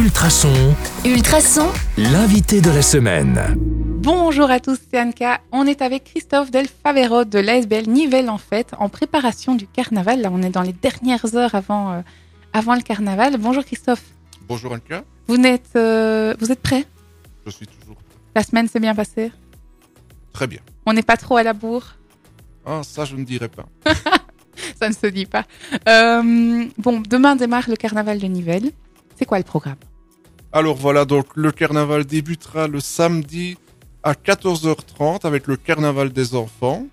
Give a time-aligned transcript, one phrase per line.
[0.00, 0.74] Ultrason,
[1.04, 1.68] Ultrason,
[1.98, 3.38] l'invité de la semaine.
[3.58, 5.42] Bonjour à tous, c'est Anka.
[5.52, 10.22] On est avec Christophe Del Favero de l'ASBL Nivelles en fait, en préparation du carnaval.
[10.22, 12.00] Là, on est dans les dernières heures avant, euh,
[12.54, 13.36] avant le carnaval.
[13.38, 14.02] Bonjour Christophe.
[14.48, 16.86] Bonjour Anka, Vous êtes, euh, vous êtes prêt?
[17.44, 18.16] Je suis toujours prêt.
[18.34, 19.30] La semaine s'est bien passée?
[20.32, 20.60] Très bien.
[20.86, 21.96] On n'est pas trop à la bourre?
[22.64, 23.66] Ah, ça je ne dirais pas.
[24.80, 25.44] Ça ne se dit pas.
[25.88, 28.70] Euh, bon, demain démarre le carnaval de Nivelles.
[29.18, 29.76] C'est quoi le programme?
[30.52, 33.56] Alors voilà, donc le carnaval débutera le samedi
[34.02, 36.86] à 14h30 avec le carnaval des enfants.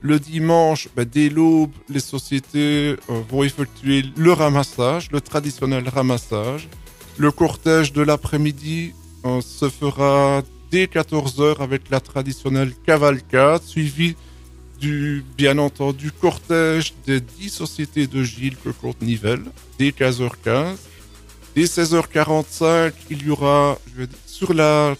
[0.00, 6.68] Le dimanche, ben, dès l'aube, les sociétés euh, vont effectuer le ramassage, le traditionnel ramassage.
[7.18, 8.94] Le cortège de l'après-midi
[9.26, 14.16] euh, se fera dès 14h avec la traditionnelle cavalcade, suivi
[14.80, 19.44] du, bien entendu, cortège des 10 sociétés de Gilles que compte Nivelles,
[19.78, 20.76] dès 15h15.
[21.54, 23.78] Dès 16h45, il y aura
[24.26, 24.94] sur la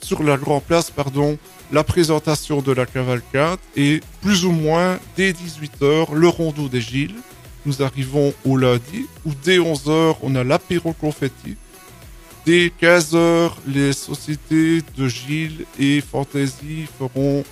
[0.00, 1.38] sur la Grand Place, pardon,
[1.72, 7.14] la présentation de la cavalcade et plus ou moins dès 18h le rondeau des Gilles.
[7.64, 11.56] Nous arrivons au lundi où dès 11h on a l'apéro confetti.
[12.44, 17.42] Dès 15h les sociétés de Gilles et Fantasy feront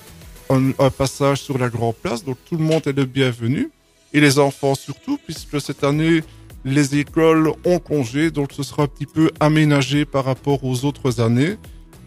[0.50, 3.70] un, un passage sur la Grand Place donc tout le monde est le bienvenu
[4.12, 6.22] et les enfants surtout puisque cette année
[6.64, 11.20] les écoles ont congé, donc ce sera un petit peu aménagé par rapport aux autres
[11.20, 11.56] années.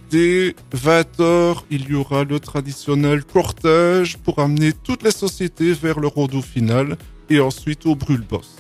[0.10, 6.08] Dès 20h, il y aura le traditionnel cortège pour amener toutes les sociétés vers le
[6.08, 6.98] rondeau final
[7.30, 8.56] et ensuite au brûle-boss.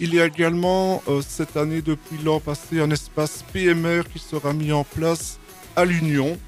[0.00, 4.54] Il y a également euh, cette année, depuis l'an passé, un espace PMR qui sera
[4.54, 5.38] mis en place
[5.76, 6.38] à l'Union,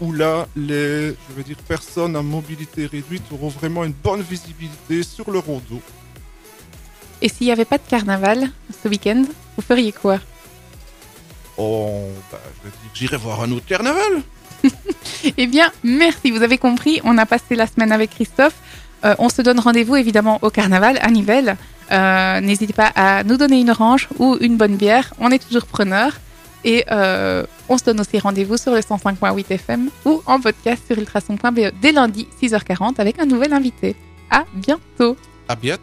[0.00, 5.30] où là, les je dire, personnes à mobilité réduite auront vraiment une bonne visibilité sur
[5.30, 5.82] le rondeau.
[7.20, 8.50] Et s'il n'y avait pas de carnaval
[8.82, 9.26] ce week-end,
[9.56, 10.20] vous feriez quoi?
[11.62, 12.38] Oh, bah,
[12.94, 14.22] j'irai voir un autre carnaval.
[15.36, 18.54] Eh bien, merci, vous avez compris, on a passé la semaine avec Christophe.
[19.04, 21.56] Euh, on se donne rendez-vous évidemment au carnaval à Nivelles.
[21.92, 25.66] Euh, N'hésitez pas à nous donner une orange ou une bonne bière, on est toujours
[25.66, 26.14] preneurs.
[26.64, 30.98] Et euh, on se donne aussi rendez-vous sur le 105.8 FM ou en podcast sur
[30.98, 33.96] ultrason.be dès lundi 6h40 avec un nouvel invité.
[34.30, 35.16] À bientôt
[35.48, 35.82] À bientôt.